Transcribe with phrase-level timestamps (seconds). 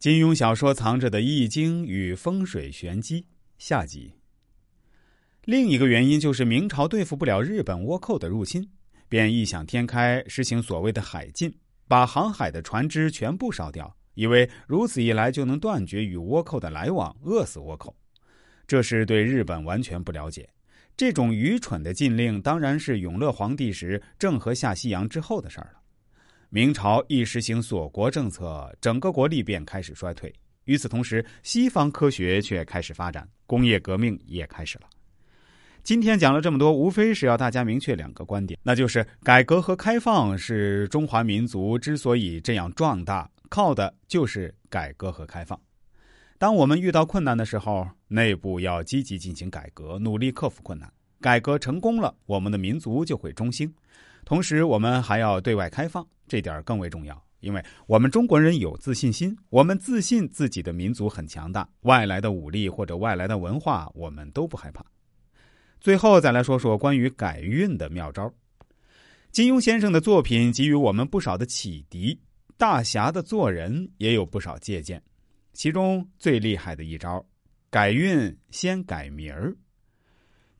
[0.00, 3.26] 金庸小说藏着的易经与风水玄机
[3.58, 4.10] 下集。
[5.44, 8.66] 另一个原因就是明朝对付不了日本倭寇的入侵，
[9.10, 11.54] 便异想天开，实行所谓的海禁，
[11.86, 17.94] 把航海的船只全部烧掉，以为如此一来就能断绝与倭寇的来往，饿死倭寇。
[18.66, 20.48] 这是对日本完全不了解。
[20.96, 25.80] 这种愚蠢的禁令，当然是永乐皇帝时郑和下西洋之后的事儿了。
[26.52, 30.34] 明朝一实行锁国政策，整个国力便开始衰退。
[30.64, 34.90] 与此同时，西方科学却开始发展，工业革命也开始了。
[35.84, 45.56] 今天讲了这么多，无非是要大家明确两个观点，那就是改革和开放是中华民族之所以这样壮大，靠的就是改革和开放。
[46.36, 50.92] 当我们遇到困难的时候，内部要积极进行改革，努力克服困难。
[51.20, 53.72] 改革成功了，我们的民族就会中兴。
[54.24, 64.84] 同时，我们还要对外开放，这点更为重要，因为我们中国人有自信心，我们自信自己的民族很强大，外来的武力或者外来的文化，我们都不害怕。
[65.80, 68.32] 最后再来说说关于改运的妙招。
[69.30, 72.20] 金庸先生的作品给予我们不少的启迪，
[72.56, 75.02] 大侠的做人也有不少借鉴。
[75.52, 77.24] 其中最厉害的一招，
[77.70, 79.56] 改运先改名儿。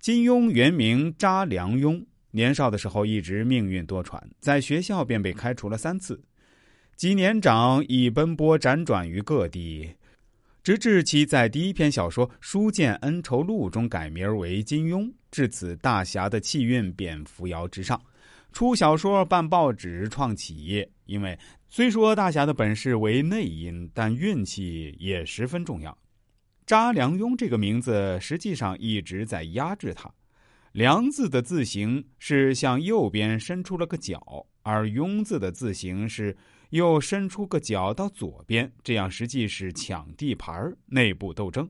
[0.00, 2.04] 金庸原名查良镛。
[2.30, 6.20] 年少的时候一直命运多舛，在学校便被开除了三次。
[6.96, 9.90] 几年长，已奔波辗转于各地，
[10.62, 15.10] 直至其在第一篇小说《书剑恩仇录》中改名为金庸。
[15.30, 18.00] 至此，大侠的气运便扶摇直上，
[18.52, 20.86] 出小说、办报纸、创企业。
[21.06, 25.96] 因为虽说大侠的本事为内因，但运气也十分重要。
[26.66, 30.12] 查良镛这个名字实际上一直在压制他。
[30.72, 36.36] 梁字的字形是向右边伸出了个角，而庸字的字形是
[36.70, 41.68] 又伸出个角到左边，这样实际是抢地盘内部斗争。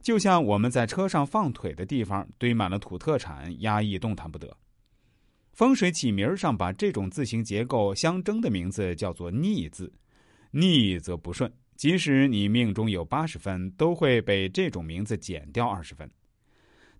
[0.00, 4.56] 就像我们在车上放腿的地方堆满了土特产，压抑动弹不得。
[5.52, 9.92] 风水起名上把这种字形结构相争的名字叫做逆字，
[10.52, 16.10] 逆则不顺，即使你命中有八十分，都会被这种名字减掉二十分。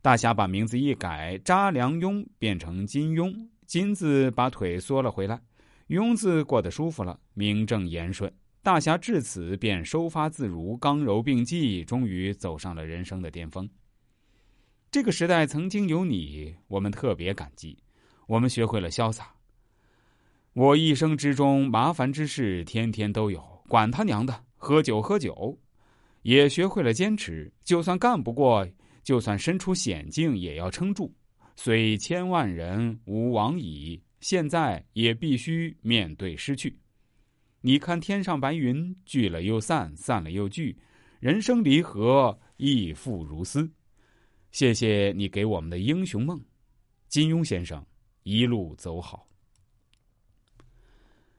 [0.03, 3.35] 大侠把名字一改，查良庸变成金庸，
[3.67, 5.39] 金字把腿缩了回来，
[5.89, 8.33] 庸字过得舒服了，名正言顺。
[8.63, 13.69] 大侠至此便收发自如，刚柔并济，终于走上了人生的巅峰。
[14.91, 17.77] 这个时代曾经有你，我们特别感激。
[18.27, 19.35] 我们学会了潇洒。
[20.55, 25.59] 我一生之中麻烦之事天天都有，管他娘的，喝酒喝酒，
[26.23, 28.67] 也学会了坚持，就算干不过。
[29.03, 31.15] 就算身处险境，也要撑住。
[31.57, 36.79] 虽千万人吾往矣，现在也必须面对失去。
[37.61, 40.77] 你看天上白云，聚了又散，散了又聚，
[41.19, 43.71] 人生离合，亦复如斯。
[44.51, 46.41] 谢谢你给我们的英雄梦，
[47.09, 47.85] 金庸先生，
[48.23, 49.30] 一路走好。